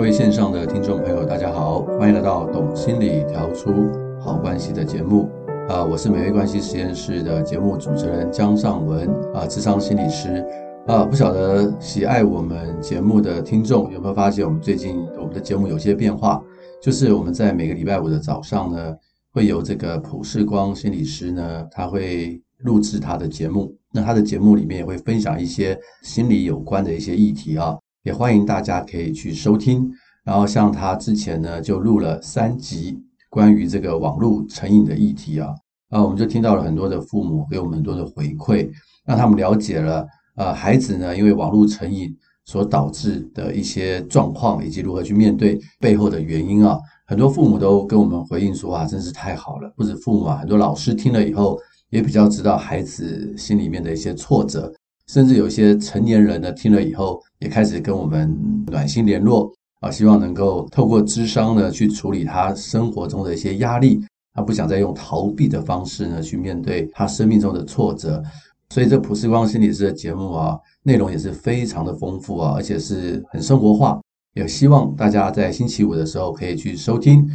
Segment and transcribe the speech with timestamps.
[0.00, 5.28] 各位线上的听众朋友，大家好，欢迎来到《懂心理调出好关系》的节目
[5.68, 5.84] 啊！
[5.84, 10.42] 我是美味关系实验室的节目主持人江尚文啊，智商心理师
[10.86, 11.04] 啊。
[11.04, 16.42] 不晓得喜爱我们节目的听众有没有发现，我们最近我们的节目有些变化，
[16.80, 18.96] 就是我们在每个礼拜五的早上呢，
[19.32, 23.70] 会有这个普世光心理师呢，他会录制他的节目。
[23.92, 27.76] 那他的节目里面也会分享一些心理有关的一些议题啊。
[28.02, 29.90] 也欢迎大家可以去收听，
[30.24, 35.54] 然后像他之前呢就录了三集关于这个网络成瘾的议题啊，
[35.90, 38.70] 啊，我们就听到了很多的父母给我们很多的回馈，
[39.04, 42.10] 让他们了解了呃孩子呢因为网络成瘾
[42.46, 51.58] 所导致的一些状况，以及如何去面对背后的原因啊，很多父母都跟我们回应说啊，真是太好了，不止父母啊，很多老师听了以后
[51.90, 54.72] 也比较知道孩子心里面的一些挫折。
[55.12, 58.32] 甚至有些成年人呢，听了以后也开始跟我们
[58.68, 64.00] 暖心联络啊，希望能够透过咨商呢去处理他生活中的一些压力，
[64.32, 68.22] 他不想再用逃避的方式呢去面对他生命中的挫折。
[68.68, 74.00] 所以这普世光心理师的节目啊，内容也是非常的丰富啊，而且是很生活化。
[74.34, 77.28] 也希望大家在星期五的时候可以去收听，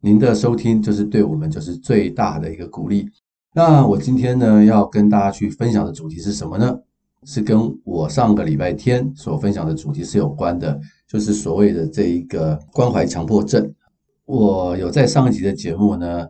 [0.00, 3.08] 您的收听就是对我们就是最大的一个鼓励。
[3.52, 6.72] 那我今天呢要跟大家去分享的主题是什么呢？
[7.26, 13.70] 是跟我上个礼拜天所分享的主题是有关的，就是所谓的这一个关怀强迫症。
[14.24, 16.26] 我有在上一集的节目呢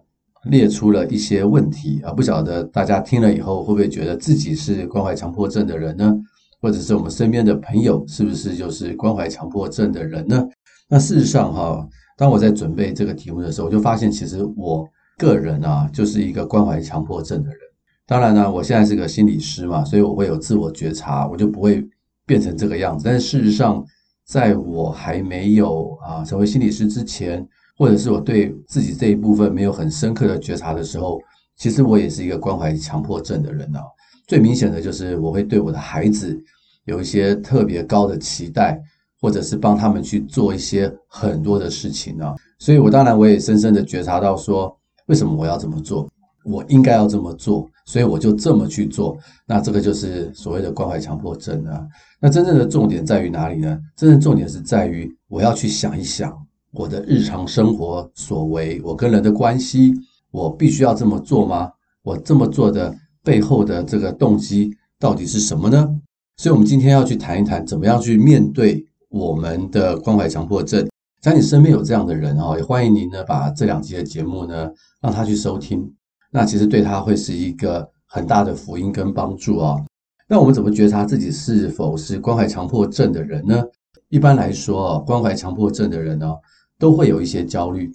[0.50, 6.12] 列出了一些问题啊，不晓得大家听了以后会不会觉得自己是关怀强迫症的人呢？
[6.60, 10.42] 或者是我们身边的朋友是不是就是关怀强迫症的人呢？
[10.88, 14.88] 那事实上哈，当我在准备这个题目的时候，我就发现其实我
[15.18, 17.58] 个人啊就是一个关怀强迫症的人。
[18.06, 21.84] 当然呢，我现在是个心理师嘛，所以我会有自我觉察，我就不会
[22.24, 23.04] 变成这个样子。
[23.04, 23.84] 但是事实上，
[24.24, 27.46] 在我还没有啊成为心理师之前，
[27.76, 31.20] 或者是我对自己这一部分没有很深刻的觉察的时候，
[31.56, 33.82] 其实我也是一个关怀强迫症的人啊。
[34.28, 36.36] 最明显的就是我会对我的孩子
[36.84, 38.80] 有一些特别高的期待，
[39.20, 42.34] 或者是帮他们去做一些很多的事情啊。
[42.58, 46.08] 所以我当然我也深深的觉察到说，为什么我要这么做？
[46.44, 49.16] 我应该要这么做，所以我就这么去做。
[49.46, 51.86] 那这个就是所谓的关怀强迫症啊。
[52.20, 53.78] 那真正的重点在于哪里呢？
[53.96, 56.36] 真正重点是在于我要去想一想
[56.72, 59.94] 我的日常生活所为，我跟人的关系，
[60.30, 61.70] 我必须要这么做吗？
[62.02, 65.88] 我这么做的背后的这个动机到底是什么呢？
[66.36, 70.86] 所以，我们今天要去谈一谈，怎么样去面对我们的关怀强迫症。
[71.22, 74.70] 假如你身边有这样的人啊，也欢迎您呢把这两集的节目呢
[75.00, 75.90] 让他去收听。
[76.36, 79.82] 那其实对他会是一个很大的福音跟帮助啊。
[80.28, 83.64] 那我们怎么觉察自己是否是关怀强迫症的人呢？
[84.10, 86.30] 一般来说，关怀强迫症的人呢，
[86.78, 87.90] 都会有一些焦虑。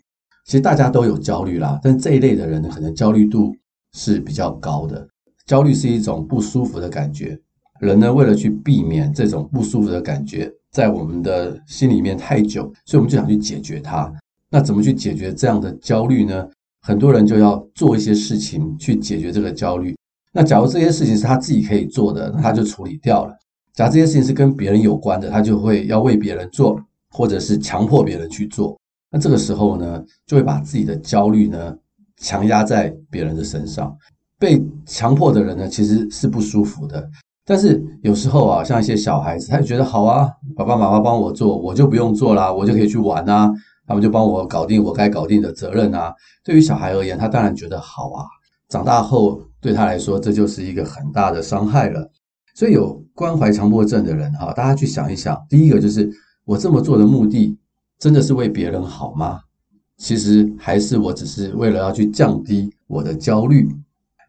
[0.45, 3.55] 其实大家都有焦虑啦，但这一类的人呢，可能焦虑度
[3.93, 5.07] 是比较高的。
[5.45, 7.39] 焦虑是一种不舒服的感觉，
[7.79, 14.11] 人呢为了去避免这种不舒服的感觉在我们的心里面太久，所以我们就想去解决它。
[14.49, 16.49] 那怎么去解决这样的焦虑呢？
[16.81, 19.95] 很多人就要做一些事情去解决这个焦虑。
[20.33, 23.33] 那假如这些事情是他自己可以做的，那他就处理掉了；
[23.73, 26.79] 假如这些事情是跟别人有关的，他就会要为别人做，
[27.11, 28.79] 或者是强迫别人去做。
[29.11, 31.75] 那这个时候呢，就会把自己的焦虑呢
[32.17, 33.95] 强压在别人的身上。
[34.39, 37.07] 被强迫的人呢，其实是不舒服的。
[37.45, 43.51] 但是有时候啊，像一些小孩子，他就觉得好啊，爸爸妈妈帮我做，我就不用做啦，我就可以去玩啊。
[43.91, 46.15] 他们就帮我搞定我该搞定的责任啊！
[46.45, 48.25] 对于小孩而言，他当然觉得好啊。
[48.69, 52.09] 长大后对他来说，这就是一个很大的伤害了。
[52.55, 56.09] 所以有关怀强迫症的人哈，大家去想一想，第一个就是
[56.45, 57.57] 我这么做的目的，
[57.99, 59.41] 真的是为别人好吗？
[59.97, 63.67] 其实还是我只是为了要去降低我的焦虑。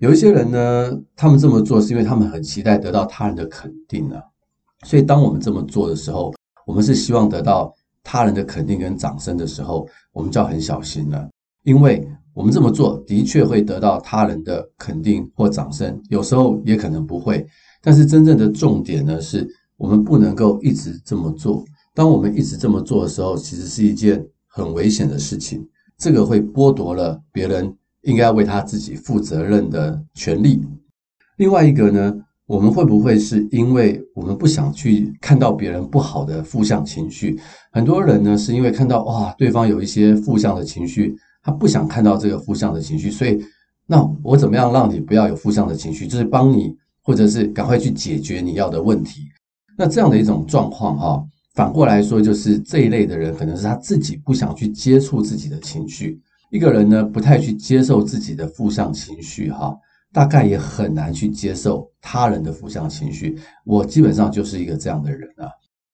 [0.00, 4.20] 有一些人呢，他们这么做是因为他们很期待得到他人的肯定啊。
[4.84, 6.34] 所以当我们这么做的时候，
[6.66, 7.72] 我们是希望得到。
[8.02, 11.28] 他人的肯定跟掌声的时候，我们就要很小心了，
[11.64, 17.46] 因为我们这么做的确会得到他人的肯定或掌声，有时候也可能不会。
[17.80, 19.46] 但是真正的重点呢，是
[19.76, 21.64] 我们不能够一直这么做。
[21.94, 25.68] 当我们一直这么做的时候，其实是一件很危险的事情，
[25.98, 30.62] 这个会剥夺了别人应该为他自己负责任的权利。
[31.36, 32.14] 另外一个呢，
[32.52, 37.40] 我们会不会是因为我们不想去看到别人不好的负向情绪？
[37.70, 43.42] 很多人呢是因为看到哇，对方有一些负向的情绪，他不想看到这个负向的情绪，所以
[43.86, 46.06] 那我怎么样让你不要有负向的情绪？
[46.06, 49.22] 就是帮你，或者是赶快去解决你要的问题。
[49.78, 56.20] 那这样的一种状况哈，反过来说，就是这一类的人，可能是他自己不想去接触自己的情绪。
[56.50, 59.74] 一个人呢，不太去接受自己的负向情绪，哈，
[60.12, 63.38] 大概也很难去接受他人的负向情绪。
[63.64, 65.48] 我基本上就是一个这样的人啊。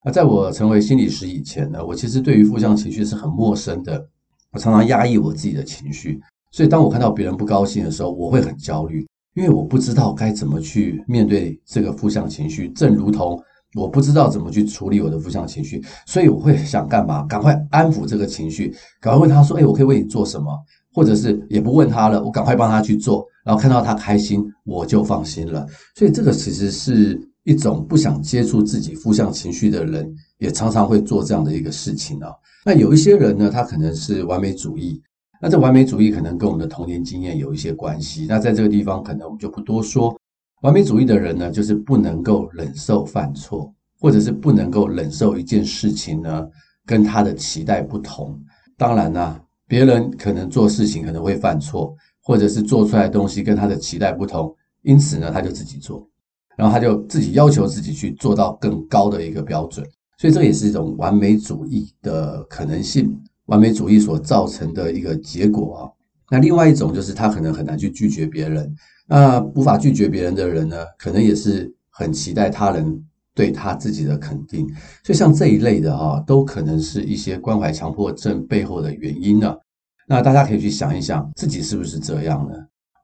[0.05, 4.05] 那在我成为心理师以前呢，我其实对于负向情绪是很陌生的。
[4.51, 6.19] 我常常压抑我自己的情绪，
[6.53, 12.71] 所以当我看到别人不高兴的时候，我会很焦虑，因为我不知道该怎么去面对这个负向情绪。
[12.71, 13.39] 正如同
[13.75, 17.23] 我不知道怎么去处理我的负向情绪，所以我会想干嘛？
[17.25, 20.51] 赶快安抚这个情绪，赶快问他说：“哎，我可以为你做什么？”
[20.95, 25.67] 或者是也不问他了，我赶快帮他去做，然后看到他开心，我就放心了。
[25.95, 30.07] 所以这个其实是一种不想接触自己负向情绪的人，
[30.37, 32.31] 也常常会做这样的一个事情啊。
[32.63, 35.01] 那有一些人呢，他可能是完美主义，
[35.41, 38.27] 那这完美主义可能跟我们的童年经验有一些关系。
[38.29, 40.15] 那在这个地方，可能我们就不多说。
[40.61, 46.47] 完美主义的人呢，就是不能够忍受犯错，或者是不能够忍受一件事情呢，
[46.85, 48.39] 跟他的期待不同。
[48.77, 51.97] 当然呢、啊，别人可能做事情可能会犯错，
[52.29, 56.07] 或者是做出来的东西跟他的期待不同，因此呢，他就自己做，
[56.59, 59.83] 然后他就自己要求自己去做到更高的一个标准。
[60.19, 65.81] 所以这也是一种完美主义的可能性，完美主义所造成的一个结果啊。
[66.31, 68.71] 那另外一种就是他可能很难去拒绝别人。
[69.07, 73.03] 那无法拒绝别人的人呢，可能也是很期待他人
[73.35, 74.69] 对他自己的肯定。
[75.03, 79.57] 所以像这一类的哈，都可能是一些关怀强迫症背后的原因呢。
[80.09, 82.55] 那大家可以去想一想，自己是不是这样呢？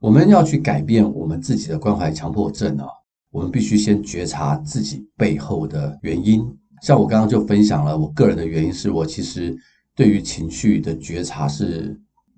[0.01, 2.87] 我们要去改变我们自己的关怀强迫症啊，
[3.31, 6.43] 我们必须先觉察自己背后的原因。
[6.83, 9.55] 像我刚刚就分享了，我个人的原因是我其实
[9.95, 11.95] 对于情绪的觉察是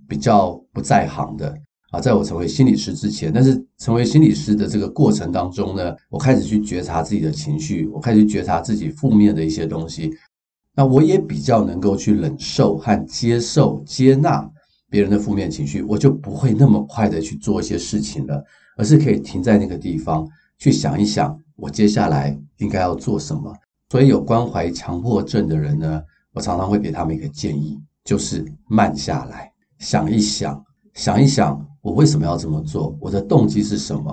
[0.09, 1.57] 比较不在行的
[1.93, 10.13] 啊，在我成为心理师之前，但是成为心理师的这个过程当中呢，我开始去觉察自己的情绪，我开始觉察自己负面的一些东西，
[10.75, 14.49] 那我也比较能够去忍受和接受、接纳
[14.97, 18.43] 别人的负面情绪，我就不会那么快的去做一些事情了，
[18.79, 20.27] 而是可以停在那个地方
[20.57, 23.55] 去想一想，我接下来应该要做什么。
[23.91, 26.03] 所以有关怀强迫症的人呢，
[26.33, 30.65] 我常常会给他们一个建议，就是慢下来，想一想，
[30.95, 32.97] 想一想，我为什么要这么做？
[32.99, 34.11] 我的动机是什么？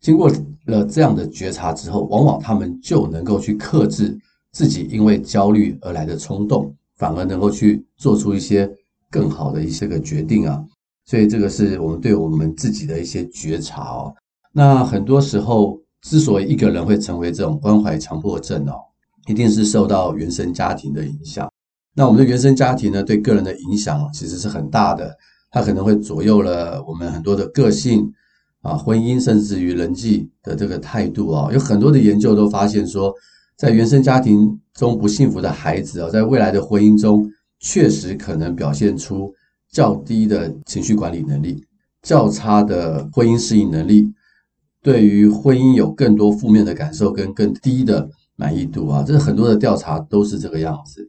[0.00, 0.30] 经过
[0.66, 4.16] 了这样的觉察之后，往往他们就能够去克制
[4.52, 8.70] 自己因为焦虑而来的冲动，反而能够去做出一些
[9.14, 10.60] 更好的一些个决定啊。
[11.06, 14.12] 所以这个是我们对我们自己的一些觉察哦。
[14.52, 18.74] 那很多时候，之所以一个人会成为这种关怀强迫症哦。
[19.26, 21.48] 一定是受到原生家庭的影响。
[21.96, 25.16] 那我们的原生家庭呢，对个人的影响其实是很大的。
[25.50, 28.12] 它可能会左右了我们很多的个性
[28.62, 31.48] 啊、婚姻，甚至于人际的这个态度啊。
[31.52, 33.14] 有很多的研究都发现说，
[33.56, 37.30] 在原生家庭中不幸福的孩子啊，在未来的婚姻中，
[37.64, 39.32] 确实可能表现出
[39.72, 41.64] 较低的情绪管理能力、
[42.02, 44.12] 较差的婚姻适应能力，
[44.82, 48.08] 对于婚姻有更多负面的感受跟更低的。
[48.36, 51.08] 满意度啊，这是很多的调查都是这个样子。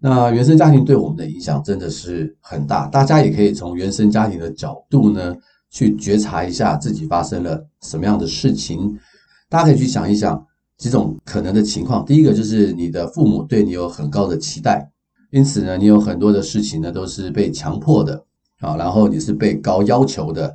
[0.00, 5.36] 那原生家庭对我们的影响真的是很大，大家也可以从原生家庭的角度呢，
[5.70, 8.98] 去觉察一下自己发生了什么样的事情。
[9.48, 10.44] 大家可以去想一想
[10.76, 12.04] 几种可能的情况。
[12.04, 14.90] 第一个就是你的父母对你有很高的期待，
[15.34, 18.24] 因此呢，你有很多的事情呢都是被强迫的
[18.60, 20.54] 啊，然后你是被高要求的。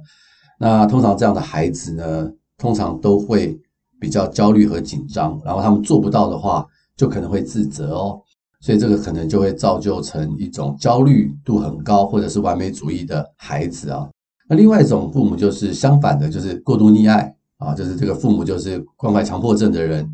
[0.58, 3.60] 那通常这样的孩子呢，通常都会。
[4.02, 8.18] 比较焦虑和紧张，然后他们做不到的话，就可能会自责哦，
[8.62, 14.08] 所以这个可能就会造就成一种焦虑度很高或者是完美主义的孩子啊。
[14.48, 20.10] 那另外一种父母就是相反的，就是过度溺爱啊，就是这个父母就是关怀强迫症的人。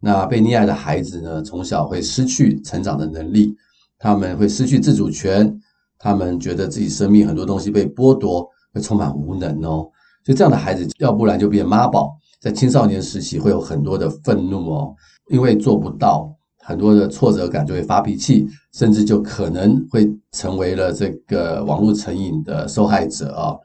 [0.00, 3.54] 那被溺爱的孩子呢，从小会失去成长的能力，
[3.98, 5.58] 他们会失去自主权，
[5.98, 9.88] 他们觉得自己生命很多东西被剥夺，会充满无能哦。
[10.24, 12.16] 所以这样的孩子，要不然就变妈宝。
[12.40, 14.94] 在青少年时期会有很多的愤怒哦，
[15.30, 16.30] 因为做不到，
[16.62, 23.56] 很多的挫折感就会发脾气，甚至就可能会成为了这个网络成瘾的受害者啊。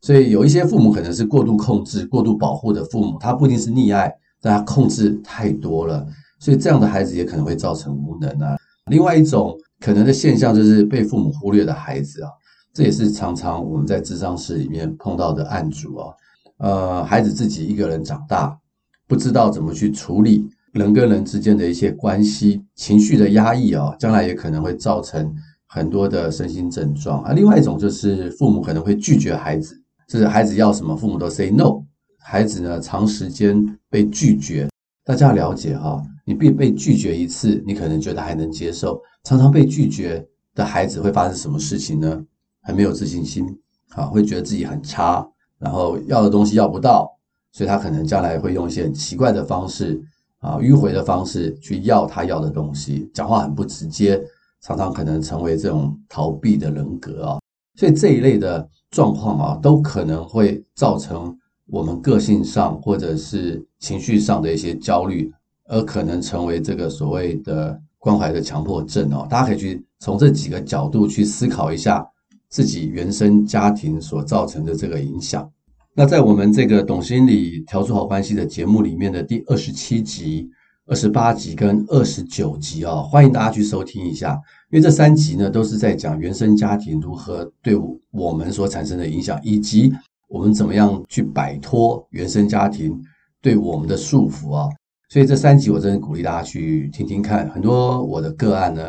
[0.00, 6.06] 所以有一些父母可能是过度控制、过度保护的父母，他不一定是溺爱，但他控制太多了，
[6.40, 8.56] 所以这样的孩子也可能会造成无能啊。
[8.90, 12.30] 另外一种可能的现象就是被父母忽略的孩子啊，
[12.72, 16.14] 这也是常常我们在咨商室里面碰到的案主啊。
[16.58, 18.58] 呃，孩子自己一个人长大，
[19.06, 25.32] 不知道怎么去处理人跟人之间的一些关系、情绪的压抑啊，将来也可能会造成
[25.68, 27.32] 很多的身心症状啊。
[27.32, 31.82] 另外一种就是父母可能会拒绝孩子，就是孩子要什么，父母都 say no。
[32.18, 34.68] 孩子呢，长时间被拒绝，
[35.04, 40.22] 大家要了解哈，你被被拒绝一次，你可能觉得还能接受，常常被拒绝
[40.54, 42.22] 的孩子会发生什么事情呢？
[42.60, 43.46] 很没有自信心，
[43.94, 45.26] 啊，会觉得自己很差，
[45.58, 47.10] 然后要的东西要不到，
[47.50, 49.98] 所以他可能将来会用一些很奇怪的方式
[50.40, 54.22] 啊，迂回的方式去要他要的东西，讲话很不直接，
[54.60, 57.38] 常常可能成为这种逃避的人格啊。
[57.76, 61.34] 所以这一类的状况啊，都可能会造成
[61.68, 65.32] 我们个性上或者是情绪上的一些焦虑，
[65.68, 69.26] 而可能成为这个所谓的关怀的强迫症哦。
[69.30, 72.04] 大家可以去从这几个角度去思考一下
[72.48, 75.48] 自己原生家庭所造成的这个影响。
[75.94, 80.50] 那在我们这个懂心理调出好关系的节目里面的第二十七集。
[80.90, 84.32] 二十八集跟二十九集啊，欢迎大家去收听一下，
[84.70, 87.74] 因为这三集呢都是在讲原生家庭如何对
[88.10, 89.92] 我们所产生的影响，以及
[90.28, 92.98] 我们怎么样去摆脱原生家庭
[93.42, 94.66] 对我们的束缚啊。
[95.08, 97.48] 所以这三集我真的鼓励大家去听听看。
[97.50, 98.82] 很多我的个案呢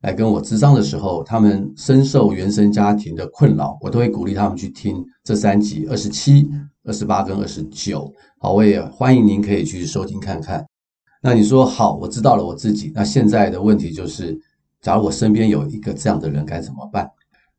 [0.00, 6.48] 来跟我咨商的时候，他们深受原生家庭的困扰，我都会鼓励他们去听这三集：二十七、
[6.84, 8.10] 二十八跟二十九。
[8.38, 10.64] 好，我也欢迎您可以去收听看看。
[11.22, 12.90] 那你说好，我知道了我自己。
[12.94, 14.38] 那现在的问题就是，
[14.80, 17.10] 假如我身边有一个这样的人，该怎么办？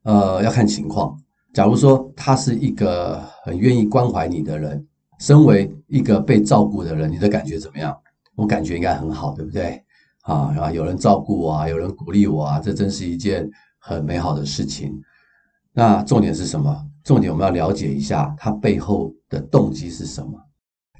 [0.02, 1.16] 呃，要看情况。
[1.52, 4.84] 假如说他是一个很愿意关怀你的人，
[5.20, 7.96] 身为一个被照顾的人，你的感觉怎么样？
[8.38, 9.82] 我感觉应该很好，对不对？
[10.22, 14.96] 啊，有人照顾我啊，有人鼓励我啊，这真是一件很美好的事情。
[15.72, 16.86] 那重点是什么？
[17.02, 20.38] 重点我们要了解一下他背后的动机是什么。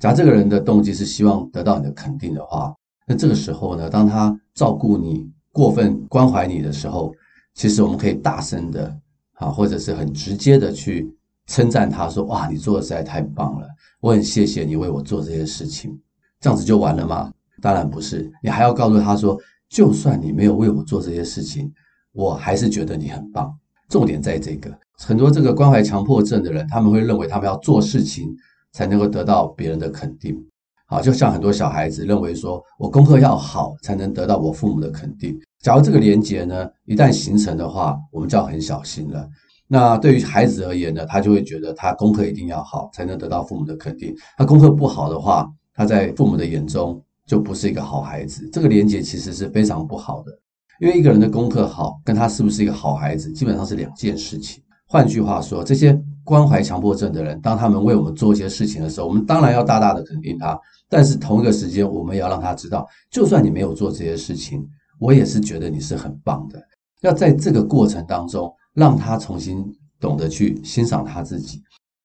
[0.00, 2.74] 假如这个人的动机是希望得到你的肯定的话，
[3.06, 7.14] 那这个时候呢，当他照顾你、过分关怀你的时候，
[7.54, 9.00] 其实我们可以大声的
[9.34, 11.08] 啊，或者是很直接的去
[11.46, 13.68] 称赞他说：“哇，你做的实在太棒了，
[14.00, 15.96] 我很谢谢你为我做这些事情。”
[16.40, 17.32] 这样子就完了吗？
[17.60, 21.72] 当然不是，你还要告诉他说：“就算你没有为我做这些事情，
[22.12, 23.52] 我还是觉得你很棒。”
[23.88, 28.36] 重点在这个，很多这个关怀强迫症的人，他们会认为他们要做事情。
[28.70, 30.38] 才能够得到别人的肯定，
[30.86, 35.36] 好，就像很多小孩子认为说，我功课要好才能得到我父母的肯定。
[35.62, 39.26] 假如这个连结呢，一旦形成的话，我们就要很小心了。
[39.66, 44.14] 那对于孩子而言呢，他就会觉得他功课一定要好才能得到父母的肯定。
[44.36, 48.50] 他功课不好的话，他在父母的眼中就不是一个好孩子。
[48.52, 50.32] 这个连结其实是非常不好的，
[50.80, 54.60] 因为一个人的功课好，跟他是不是一个好孩子，基本上是两件事情。
[54.88, 60.58] 换句话说，这些关怀强迫症的人，当他们为我们做一些事情的时候，我们当然要大大的肯定他。
[60.88, 64.68] 但是同一个时间，我们也要让他知道，就算你没有做这些事情，
[64.98, 66.60] 我也是觉得你是很棒的。
[67.02, 69.64] 要在这个过程当中，让他重新
[70.00, 71.62] 懂得去欣赏他自己。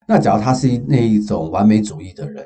[0.08, 2.46] 那假如他是那一种完美主义的人，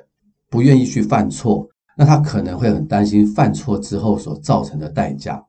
[0.50, 5.44] 不愿意去犯错，那他可能会很担心犯错之后所造成的代价。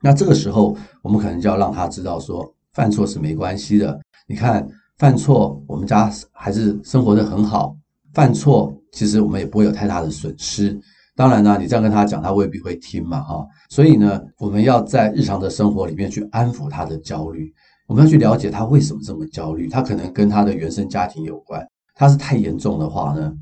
[0.00, 4.00] 那这个时候，我们可能就要让他知道说，犯错是没关系的。
[4.26, 4.66] 你看，
[4.98, 7.76] 犯错，我们家还是生活得很好。
[8.12, 10.78] 犯错，其实我们也不会有太大的损失。
[11.14, 13.46] 当然呢，你这样跟他讲，他未必会听嘛，哈。
[13.70, 17.52] 所以呢，我们要在日常的生活里面去安抚他的焦虑。
[17.86, 19.68] 我们要去了解他为什么这么焦虑。
[19.68, 21.64] 他可能跟他的原生家庭有关。
[21.94, 23.32] 他是太严重的话呢，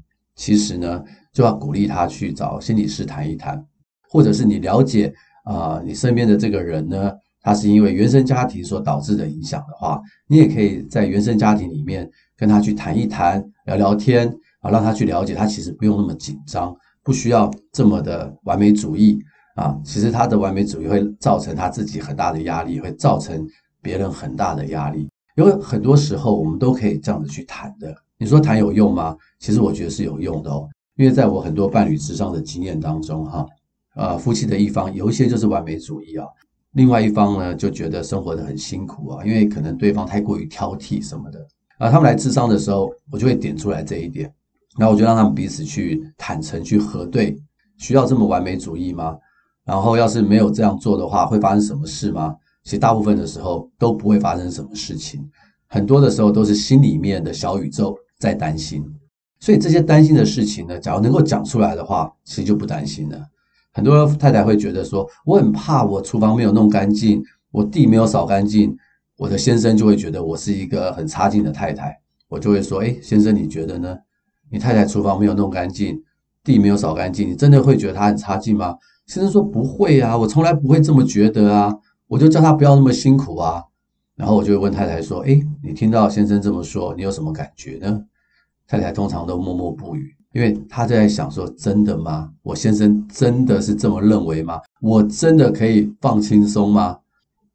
[0.41, 1.05] 其实呢，
[1.35, 3.63] 就要鼓励他去找心理师谈一谈，
[4.09, 5.13] 或者是你了解
[5.45, 7.13] 啊、你身边的这个人呢。
[7.43, 12.07] 他是因为原生家庭所导致的影响的话，你也可以在原生家庭里面
[12.37, 14.29] 跟他去谈一谈、聊聊天
[14.61, 19.19] 啊，让他去了解，他其实不用那么紧张，不需要这么的完美主义
[19.57, 19.75] 啊。
[19.83, 23.47] 其实他的完美主义会造成他自己很大的压力，会造成
[23.81, 25.09] 别人很大的压力。
[25.41, 27.95] 因为很多时候我们都可以这样子去谈的。
[28.19, 29.17] 你说谈有用吗？
[29.39, 33.47] 其实我觉得是有用的哦，因为在我很多伴侣咨商的经验当中，哈，
[33.97, 36.27] 呃，夫妻的一方有一些就是完美主义啊。
[36.73, 41.41] 另外一方呢，就觉得生活得很辛苦啊，因为可能对方太过于挑剔什么的
[41.79, 41.91] 啊。
[41.91, 44.31] 他们来智商的时候，我就会点出来这一点，
[44.79, 47.35] 然后我就让他们彼此去坦诚、去核对，
[47.79, 49.17] 需要这么完美主义吗？
[49.65, 52.37] 然后要是没有这样做的话，会发生什么事吗？
[52.63, 55.29] 其实大部分的时候都不会发生什么事情，
[55.67, 58.85] 很多的时候都是心里面的小宇宙在担心。
[59.39, 63.19] 所以这些担心的事情呢，假如能够讲出来的话，其实就不担心了。
[63.73, 68.77] 很多太太会觉得说，我很怕我厨房没有弄干净，我地没有扫干净，
[69.17, 71.99] 我的先生就会觉得我是一个很差劲的太太。
[72.29, 73.97] 我就会说，哎，先生，你觉得呢？
[74.51, 76.01] 你太太厨房没有弄干净，
[76.45, 78.77] 地没有扫干净，你真的会觉得她很差劲吗？
[79.07, 81.75] 先生说不会啊，我从来不会这么觉得啊，
[82.11, 83.63] 我就叫他不要那么辛苦啊。
[84.17, 88.03] 然后我就会问太太说，哎，你听到先生这么说，你有什么感觉呢？
[88.67, 92.29] 太太通常都默默不语，因为他就在想说：真的吗？
[92.43, 94.61] 我先生真的是这么认为吗？
[94.81, 96.99] 我真的可以放轻松吗？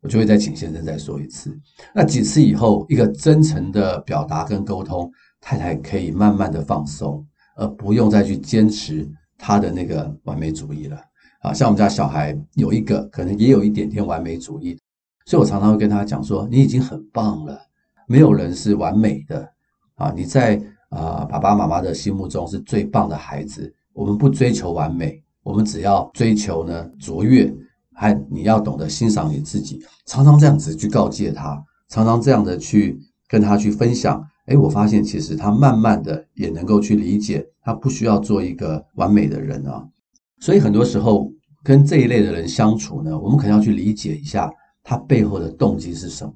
[0.02, 1.56] 我就会再请先生再说一次。
[1.94, 7.24] 那几次以后，一个真诚的表达跟沟通，太太可以慢慢的放松，
[7.58, 9.08] 而不用再去坚持
[9.38, 10.98] 她的那个完美主义了。
[11.46, 14.78] 啊，像我们家小孩有一个，可能也有一点点完美主义，
[15.26, 17.60] 所以我常常会跟他讲说：你已经很棒了，
[18.08, 19.48] 没有人是完美的
[19.96, 20.12] 啊！
[20.16, 20.62] 你在。
[20.90, 23.74] 啊，爸爸妈妈的心目中是最棒的孩子。
[23.92, 27.54] 我们不追求完美，我们只要追求呢卓越。
[27.92, 32.98] 还你要懂得欣赏你自己，常常这样子去告诫他，常常这样的去
[33.28, 34.24] 跟他去分享。
[34.46, 39.86] 诶，我发现其实他慢慢的也能够去理解，他不需要做一个完美的人啊。
[40.40, 41.30] 所以很多时候
[41.66, 44.52] 跟这一类的人相处呢，我们可能要去理解一下
[44.84, 46.34] 他背后的动机是什么。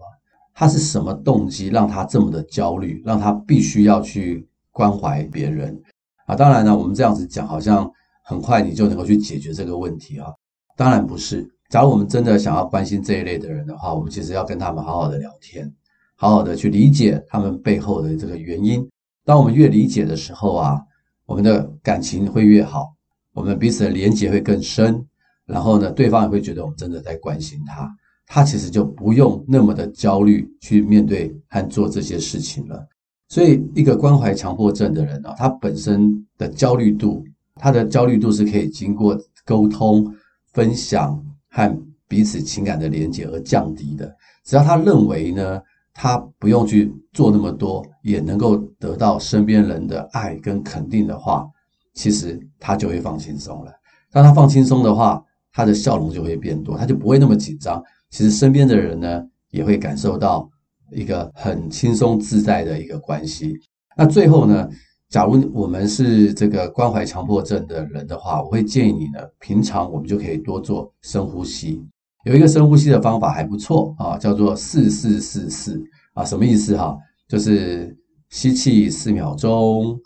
[0.56, 5.80] 他是什么动机让他这么的焦虑，让他必须要去关怀别人
[6.26, 6.36] 啊？
[6.36, 7.90] 当然呢，我们这样子讲，好像
[8.26, 10.28] 很快你就能够去解决这个问题啊。
[10.76, 11.48] 当然不是。
[11.70, 15.72] 假如我们真的想要关心这一类的人的话，我们其实要跟他们好好的聊天，
[16.16, 18.86] 好好的去理解他们背后的这个原因。
[19.24, 20.82] 当我们越理解的时候啊，
[21.28, 22.96] 我们的感情会越好，
[23.34, 25.06] 我们彼此的连结会更深，
[25.50, 27.90] 然后呢，对方也会觉得我们真的在关心他。
[28.32, 32.88] 他其实就不用那么的焦虑去面对和做这些事情了。
[33.28, 37.24] 所以，一个关怀强迫症的人啊，他本身的焦虑度，
[37.56, 40.06] 他的焦虑度是可以经过沟通、
[40.54, 41.76] 分享和
[42.08, 44.16] 彼此情感的连接而降低的。
[44.44, 45.60] 只要他认为呢，
[45.94, 51.48] 他不用去做那么多，也能够得到身边人的爱跟肯定的话，
[51.96, 53.72] 其实他就会放轻松了。
[54.12, 57.84] 当他放轻松的话，他的笑容就会变多，他就不会那么紧张。
[58.10, 60.50] 其实身边的人呢，也会感受到
[60.92, 63.56] 一个很轻松自在的一个关系。
[63.96, 64.70] 那最后呢，
[65.10, 71.84] 假如我们是这个关怀强迫症的人的话，我会建议你呢，平常我们就可以多做深呼吸。
[72.26, 75.82] 有一个深呼吸的方法还不错啊，叫做四四四四
[76.14, 76.98] 啊，什么意思哈？
[77.28, 77.96] 就是
[78.30, 80.00] 吸气四秒钟，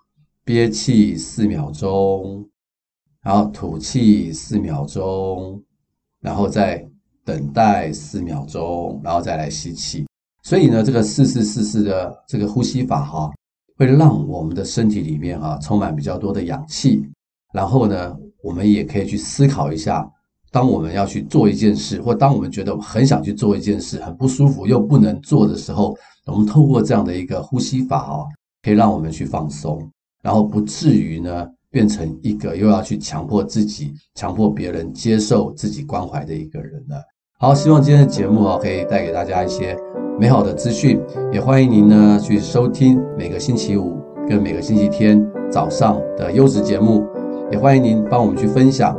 [0.46, 2.46] 憋气四秒钟，
[3.24, 5.62] 然后吐气四秒钟，
[6.22, 6.86] 然后再。
[7.26, 10.06] 等待四秒钟，然后再来吸气。
[10.44, 13.32] 所以呢，这个四四四四的这个呼吸法哈，
[13.78, 17.02] 会让我们的身体里面啊充满比较多的氧气。
[17.54, 20.06] 然后呢，我们也可以去思考一下，
[20.52, 28.26] 当我们要去做一件事，或当我们觉得很想去做一件事，很不舒服又不能做的时候，我们透过这样的一个呼吸法啊，
[28.64, 29.90] 可以让我们去放松，
[30.22, 31.48] 然后不至于呢。
[31.74, 37.04] 变成一个又要去强迫自己、强迫别人接受自己关怀的一个人了。
[37.40, 39.76] 好，希望今天的节目啊，可以带给大家一些
[40.20, 41.02] 美好的资讯。
[41.32, 43.98] 也欢迎您呢去收听每个星期五
[44.30, 45.20] 跟每个星期天
[45.52, 47.04] 早上的优质节目。
[47.52, 48.96] 也欢迎您帮我们去分享。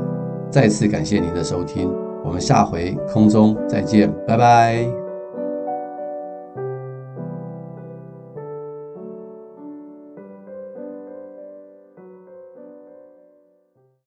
[0.50, 1.90] 再次感谢您的收听，
[2.24, 5.03] 我们下回空中再见，拜拜。